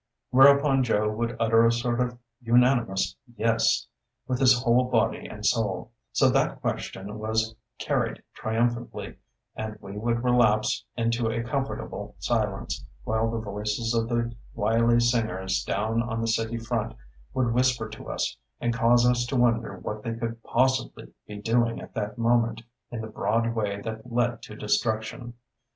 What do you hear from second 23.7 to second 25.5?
that led to destruction.